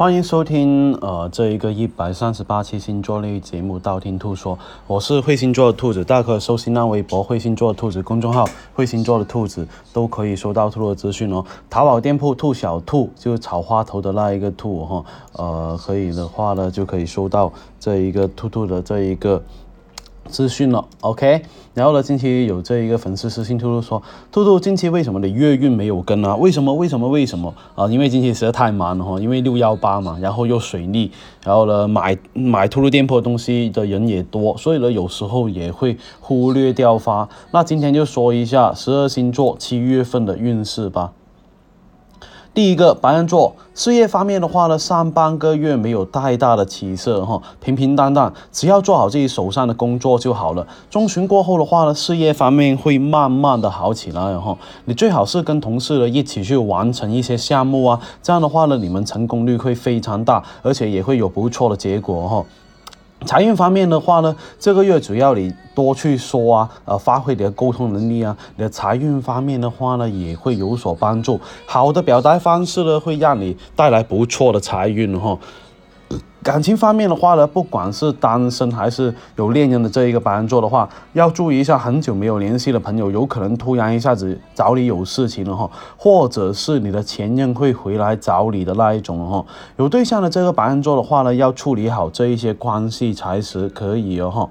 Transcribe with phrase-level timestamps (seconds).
[0.00, 4.56] 欢迎收听呃这一个一百三十八期星座类节目《道听途说》，
[4.86, 11.44] 我是会星座的兔子，大家可以搜新浪微博“会星座的兔子”公众号“会星座的兔子”，都可以收到兔的资讯哦。
[11.68, 19.42] 淘宝店铺“兔小兔”就是草花头的那一个兔哈，呃，可以的话呢就可以收到这一个兔兔的这一个。
[20.30, 21.42] 资讯了，OK，
[21.74, 24.02] 然后呢，近期有这一个粉丝私信兔兔说，
[24.32, 26.34] 兔兔近期为什么你月运没有跟啊？
[26.36, 26.72] 为什么？
[26.72, 27.08] 为什么？
[27.08, 27.52] 为什么？
[27.74, 31.10] 啊，因为近期实在太忙了哈，因为六幺八嘛，然后又水逆，
[31.44, 37.28] 然后呢，买买兔兔店铺的东西的人也多，所以呢，有时候也会忽略掉发。
[37.50, 41.12] 那今天就说一下十二星座七月份的运势吧。
[42.52, 50.66] 第一个白羊座，事业方面的话呢，上半个月没有太大的起色哈，平平淡淡，只要做好自己手上的工作就好了。
[50.90, 54.58] 中旬过后的话呢，事业方面会慢慢的好起来哈。
[54.86, 62.44] 你最好是跟同事呢一起去完成一些项目啊，这样的话呢，你们成功率会非常大，而且也会有不错的结果哈。
[63.26, 71.38] 财运方面的话呢，这个月主要你多去说啊，呃，发挥你的沟通能力啊，你的财运方面的话呢，也会有所帮助。
[71.66, 75.38] 好的表达方式呢，会让你带来不错的财运哈。
[76.42, 89.44] 感情方面的话呢，不管是单身还是有恋人的这一个白羊座的话，要注意一下，很久没有联系的朋友，有可能突然一下子找你有事情了哈，或者是你的前任会回来找你的那一种哈。
[89.76, 94.48] 有对象的这个白羊座的话呢，要处理好这一些关系才是可以哦哈。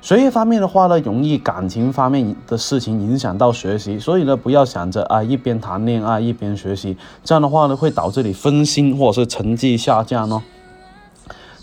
[0.00, 10.40] 学业方面的话呢，容易感情方面的事情影响到学习，所以呢，不要想着啊一边谈恋爱一边学习，这样的话呢，会导致你分心或者是成绩下降哦。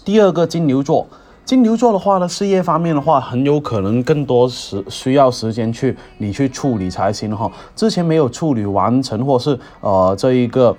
[0.06, 1.08] 第二个金牛座，
[1.46, 7.50] 金牛座的话呢，事业方面的话，很有可能更多时需要时间去你去处理才行哈。
[7.74, 10.76] 之前没有处理完成，或是呃这一个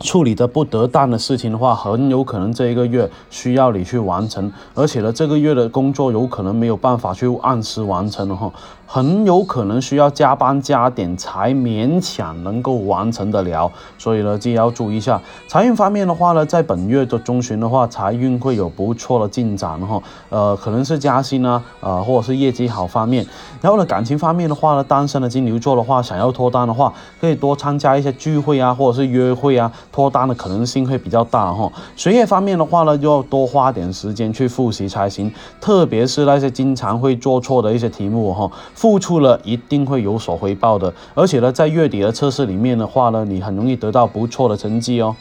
[0.00, 8.52] 处理的不得当的事情的话，很有可能这一个月需要你去完成，而且呢，这个月的工作有可能没有办法去按时完成的哈。
[8.86, 23.26] 很有可能需要加班加点才勉强能够完成得了，所以呢，就要注意一下财运方面的话呢，在本月的中旬的话，财运会有不错的进展哈，呃，可能是加薪啊，呃，或者是业绩好方面。
[23.62, 31.70] 然后呢，感情方面的话呢，单身的金牛座的话，想要脱单的话，可以多参加一些聚会啊，或者是约会啊，脱单的可能性会比较大哈。
[31.94, 38.50] 学业方面的话呢，就要多花点时间去复习才行，特别是那些经常会做错的一些题目哈。
[38.74, 45.14] 付出了一定会有所回报的，而且呢，在月底的测试里面的话呢，你很容易得到不错的成绩哦。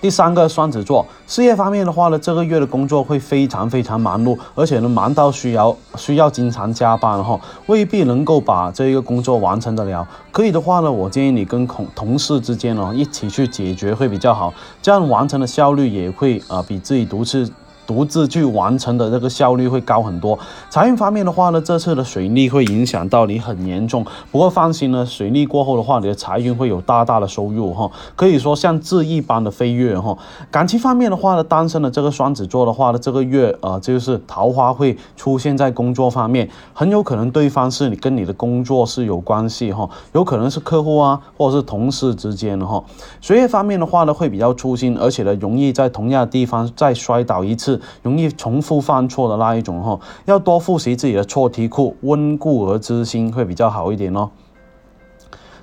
[0.00, 10.06] 第三个双子座，事业方面的话呢，这个月的工作会非常非常忙碌，而且呢，忙到需要需要经常加班哈，未必能够把这一个工作完成得了。
[10.30, 14.52] 可以的话呢，我建议你跟同同事之间呢一起去解决会比较好，
[14.82, 17.50] 这样完成的效率也会啊比自己独自。
[17.86, 20.38] 独自去完成的这个效率会高很多。
[20.68, 24.04] 财运方面的话呢，这次的水逆会影响到你很严重。
[24.30, 30.16] 不过放心呢，水逆过后的话，你的财运会有大大的收入哈，可以说像质一般的飞跃哈。
[30.50, 42.82] 感情方面的话呢，单身的这个双子座的话呢，这个月呃就是桃花会出现在工作方面，很有可能对方是你跟你的工作是有关系哈，有可能是客户啊，或者是同事之间哈。
[43.20, 47.75] 学业方面的话呢，会比较粗心，而且呢，容易在同样的地方再摔倒一次。
[48.02, 54.30] 容易重复犯错的那一种哈，要多复习自己的错题库，温故而知新会比较好一点哦。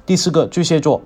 [0.05, 1.01] 第四个巨蟹座。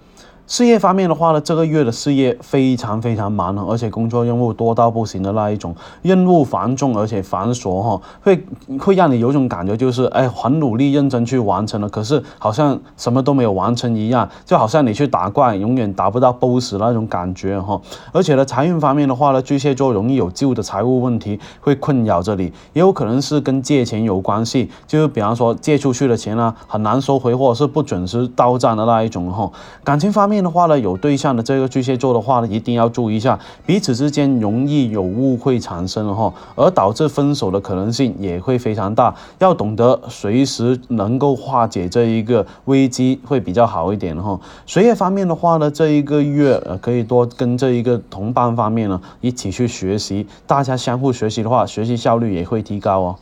[0.48, 8.42] 事业方面的话呢，这个月的事业非常非常忙，而且工作任务多到不行的那一种，任务繁重而且繁琐哈，会
[8.80, 17.82] 会让你有种感觉就是，哎，很努力认真去完成了，可是好像什么都没有完成一样，就好像你去打怪永远达不到 BOSS 那种感觉哈。
[18.14, 29.52] 而且呢，财运方面的话呢，巨蟹座容易有旧的财务问题会困扰着你，也有可能是跟借钱有关系，就是比方说借出去的钱啊很难收回，或者是不准时到账的那一种哈。
[29.84, 30.37] 感情方面。
[30.44, 44.40] 的话呢，有对象的这个巨蟹座的话呢，一定要注意一下，彼此之间容易有误会产生哈，而导致分手的可能性也会非常大，要懂得随时能够化解这一个危机会比较好一点哈。
[44.66, 53.16] 学业方面的话呢，这一个月呃可以多跟这一个同伴方面呢一起去学习，大家相互学习的话，学习效率也会提高哦。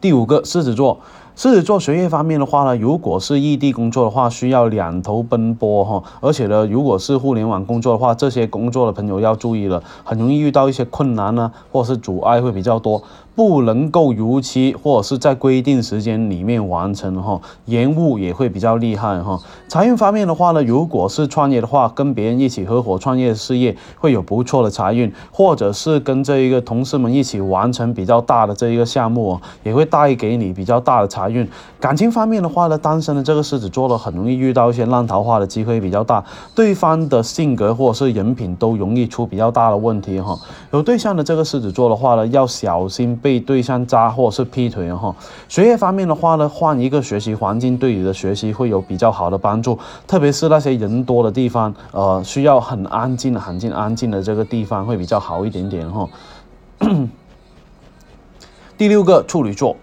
[0.00, 0.98] 第五个狮子座。
[1.42, 6.02] 狮子座学业方面的话呢，如果是异地工作的话，需要两头奔波哈。
[6.20, 13.02] 而且呢，如果是互联网工作的话，这些工作的朋友要注意了，很容易遇到一些困难呢，或是阻碍会比较多。
[13.40, 19.40] 不能够如期或者是在规定时间里面完成哈，延误也会比较厉害哈。
[19.66, 31.48] 财运方面的话呢，如果是创业的话，跟别人一起合伙创业事业会有不错的财运，或者是跟这一个同事们一起完成比较大的这一个项目，也会带给你比较大的财运。
[31.80, 36.22] 感情方面的话呢，单身的这个狮子座呢，很容易遇到一些烂桃花的机会比较大，
[36.54, 40.38] 对方的性格或者是人品都容易出比较大的问题哈。
[40.72, 45.14] 有对象的这个狮子座的话呢，要小心被被对象渣或是劈腿哈。
[45.48, 56.08] 学业方面的话呢，换一个学习环境对你的学习会有比较好的帮助，特别是那些人多的地方，呃，需要很安静、很静、安静的这个地方会比较好一点点哈。
[58.76, 59.76] 第六个处女座。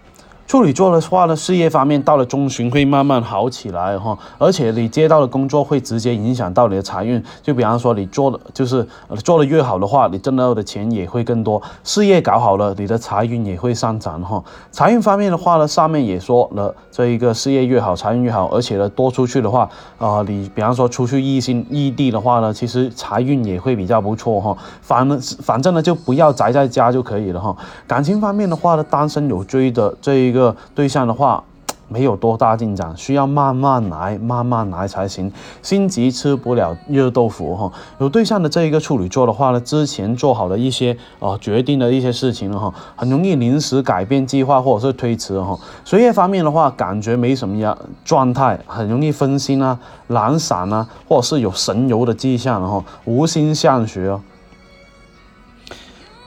[0.48, 7.22] 处女座的话呢，事业方面到了中旬会慢慢好起来哈，而且你接到的工作会直接影响到你的财运。
[7.44, 8.88] 就比方说你做的就是
[9.26, 11.62] 做的越好的话，你挣到的钱也会更多。
[11.84, 14.42] 事业搞好了，你的财运也会上涨哈。
[14.72, 24.58] 财运方面的话呢，上面也说了，这一个事业越好，财运越好，而且呢多出去的话，啊，你比方说出去异性异地的话呢，其实财运也会比较不错哈。
[24.82, 27.54] 反正反正呢就不要宅在家就可以了哈。
[27.86, 30.37] 感情方面的话呢，单身有追的这一个。
[30.38, 31.44] 个对象的话，
[31.90, 35.32] 没有多大进展，需要慢慢来，慢慢来才行。
[35.62, 37.72] 心急吃不了热豆腐哈。
[38.00, 45.58] 有对象的这一个处女座的话呢，之前做好了一些啊决定的一些事情了哈，很容易临时改变计划或者是推迟哈。
[45.86, 54.20] 学业方面的话，感觉没什么样状态，很容易分心啊、懒散啊，或者是有神游的迹象哈，无心向学。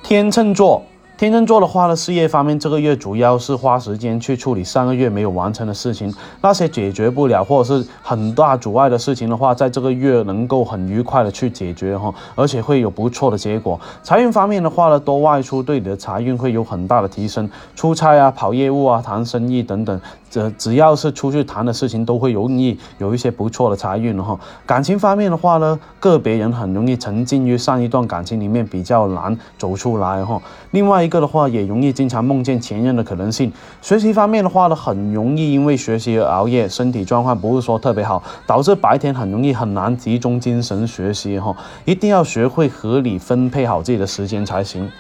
[0.02, 0.82] 天秤座。
[1.20, 13.78] 天秤座的话呢，事业方面这个月主要是花时间去处理上个月没有完成的事情，那些解决不了或者是很大阻碍的事情的话，在这个月能够很愉快的去解决哈，而且会有不错的结果。
[14.02, 20.00] 财运方面的话呢，多外出对你的财运会有很大的提升，出差啊、跑业务啊、谈生意等等。
[20.30, 24.38] 这只要是出去谈的事情，都会容易有一些不错的财运哈。
[24.64, 30.40] 感情方面的话呢，个别人很容易沉浸于上一段感情里面，比较难走出来哈。
[30.70, 33.52] 另外一个的话，也容易经常梦见前任的可能性。
[33.82, 41.54] 学习方面的话呢，很容易因为学习而熬夜，身体状况不是说特别好，导致白天很容易很难集中精神学习哈。
[41.84, 44.90] 一定要学会合理分配好自己的时间才行。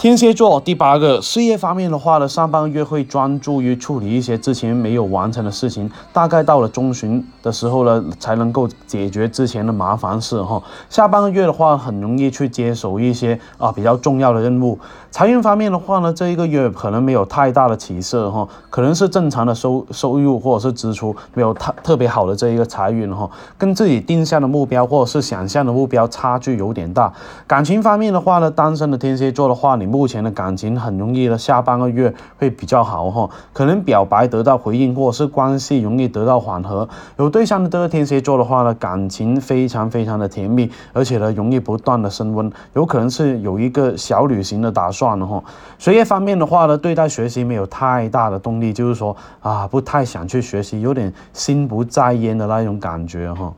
[0.00, 10.62] 天蝎座第八个事业方面的话呢，上半个月会专注于处理一些之前没有完成的事情，大概到了中旬的时候呢，才能够解决之前的麻烦事哈。
[10.88, 14.78] 下半个月的话，很容易去接手一些啊比较重要的任务。
[15.10, 23.28] 财运方面的话呢，这一个月可能没有太大的起色哈，可能是正常的收收入或者是支出没有太特别好的这一个财运哈，
[23.58, 27.12] 跟自己定下的目标或者是想象的目标差距有点大。
[27.48, 36.88] 感情方面的话呢，单身的天蝎座的话，你目前的感情很容易的下半个月会比较好哈，可能表白得到回应或者是关系容易得到缓和。
[37.18, 44.99] 有对象的这个天蝎座的话呢，感情非常非常的甜蜜，而且呢容易不断的升温，有可能是有一个小旅行的打算。
[45.00, 45.42] 算了哈，
[45.78, 53.54] 学业方面的话呢，对待学习没有太大的动力，就是说啊，不太想去学习，有点心不在焉的那种感觉哈。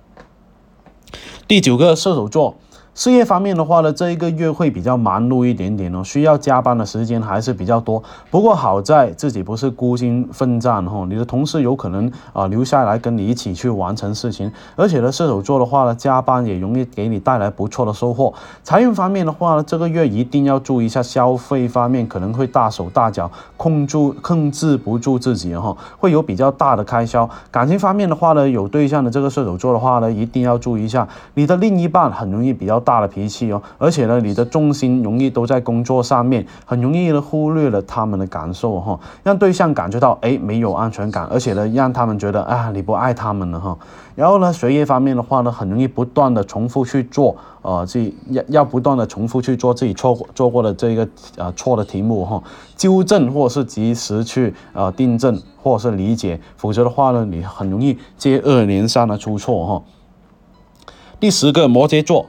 [1.49, 2.55] 第九个射手座。
[2.95, 8.03] 事业方面的话呢，这一个月会比较忙碌一点点哦，需要加班的时间还是比较多。
[8.31, 14.53] 不过好在自己不是孤军奋战哈，你的同事有可能啊留下来跟你一起去完成事情。
[14.77, 18.35] 而且呢，射手座的话呢，加班也容易给你带来不错的收获。
[18.63, 27.27] 财运方面的话呢，这个月一定要注意一下消费方面，可能会大手大脚，控住控制不住自己哈，会有比较大的开销。
[27.51, 32.82] 感情方面的话呢，有对象的这个射手座的话呢，一定要注意一下，你的另一半很容易比较。
[32.83, 43.79] 大的脾气哦，而且呢，你的重心容易都在工作上面，很容易呢忽略了他们的感受哈，让对象感觉到哎没有安全感，而且呢，让他们觉得啊你不爱他们了哈。
[44.15, 52.43] 然后呢，学业方面的话呢，很容易不断的重复去做，呃，自己要要不断的重复去做自己错过做过的这个呃错的题目哈，
[52.77, 59.83] 纠正或是及时去呃订正或是理解，否则的话呢，你很容易接二连三的出错哈。
[61.19, 62.27] 第十个摩羯座。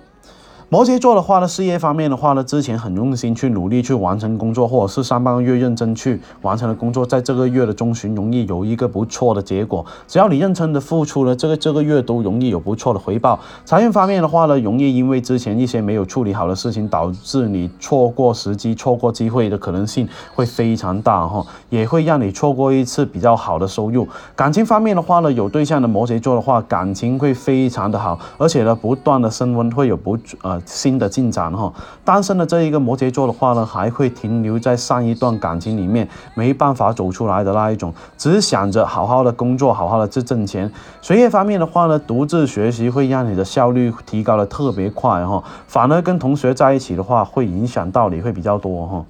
[0.73, 9.85] 摩羯座的话呢，事业方面的话呢，之前很用心去努力去完成工作，或者是上半个月认真去完成的工作，在这个月的中旬容易有一个不错的结果。
[10.07, 13.39] 只要你认真的付出了，这个这个月都容易有不错的回报。
[13.63, 24.07] 财运方面的话呢，容易因为之前一些没有处理好的事情，导致你错过时机、错过机会的可能性会非常大哈，也会让你错过一次比较好的收入。
[24.35, 30.59] 感情方面的话呢，有对象的摩羯座的话，感情会非常的好，而且呢，不断的升温，会有不呃。
[30.65, 31.71] 新的进展哈。
[32.03, 40.71] 单身的这一个摩羯座的话呢，还会停留在上一段感情里面，没办法走出来的那一种，只想着好好的工作，好好的去挣钱。
[41.01, 49.05] 学业方面的话呢，独自学习会让你的效率提高的特别快哈，反而跟同学在一起的话，会影响到你会比较多哈。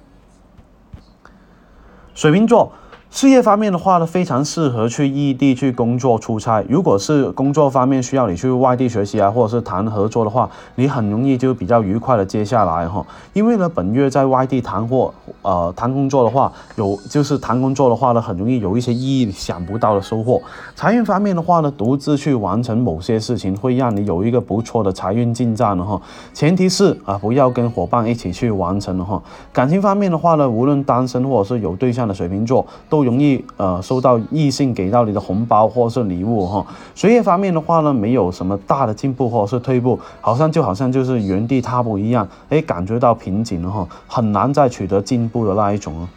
[2.14, 2.72] 水瓶座。
[3.14, 6.64] 事业方面的话呢，非常适合去异地去工作出差。
[6.68, 13.06] 如果是工作方面需要你去外地学习啊，或者是谈合作的话，你很容易就比较愉快的接下来哈。
[13.32, 20.42] 因为呢，本月在外地谈货，呃，谈工作的话，有就是谈工作的话呢，很容易有一些意想不到的收获。
[20.74, 26.02] 财运方面的话呢，独自去完成某些事情，会让你有一个不错的财运进账的哈。
[26.32, 29.22] 前提是啊，不要跟伙伴一起去完成的哈。
[29.52, 33.03] 感情方面的话呢，无论单身或者是有对象的水瓶座都。
[33.04, 46.08] 容易呃收到异性给到你的红包或是礼物哈，学业方面的话呢，没有什么大的进步或者是退步，好像就好像就是原地踏步一样，哎，感觉到瓶颈了哈，很难再取得进步的那一种哦。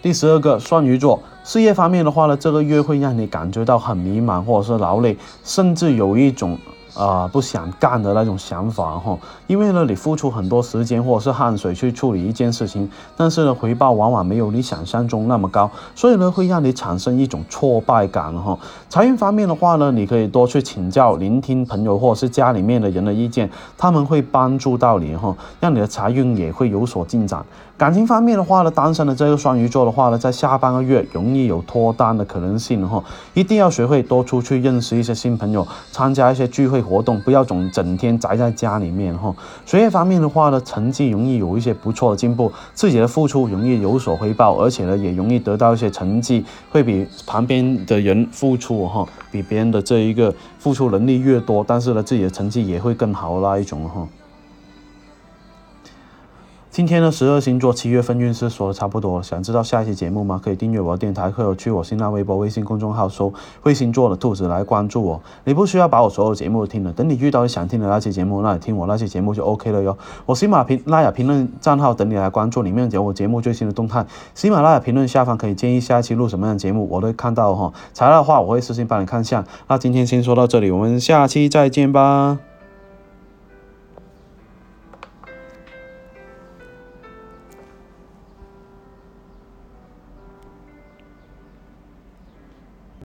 [0.00, 6.56] 第十二个双鱼座，事业方面的话呢，这个月会让你感觉到很迷茫或者是劳累，甚至有一种。
[6.98, 18.58] 啊，不想干的那种想法哈，因为呢，你付出很多时间或者是汗水去处理一件事情，但是呢，回报往往没有你想象中那么高，所以呢，会让你产生一种挫败感哈。
[18.88, 27.44] 财运方面的话呢，你可以多去请教、聆听朋友或者是家里面的人的意见，他们会帮助到你哈，让你的财运也会有所进展。
[27.78, 33.00] 感情方面的话呢，单身的这个双鱼座的话呢，在下半个月容易有脱单的可能性哈，
[33.34, 39.32] 一定要学会多出去认识一些新朋友，参加一些聚会活动，不要总整天宅在家里面哈。
[39.64, 54.04] 学业方面的话呢，成绩容易有一些不错的进步，自己的付出容易有所回报，而且呢，也容易得到一些成绩，会比旁边的人付出哈，比别人的这一个付出能力越多，但是呢，自己的成绩也会更好那一种哈。
[56.78, 60.40] 今天的十二星座七月份运势说的差不多，想知道下一期节目吗？
[60.40, 65.20] 可以订阅我的电台，或者去我新浪微博、微信公众号搜“会星座的兔子”来关注我。
[65.42, 69.98] 你不需要把我所有节目都听了，等你遇到你想听的那期节目，那你听我那期节目就 OK 了哟。
[70.24, 74.06] 我喜马拉雅评论账号等你来关注，里面有我节目最新的动态。
[74.36, 77.72] 喜马拉雅评论下方可以建议下一期录什么样的节目，我都会看到哈。
[77.92, 79.44] 材料的话，我会私信帮你看下。
[79.66, 82.38] 那今天先说到这里，我们下期再见吧。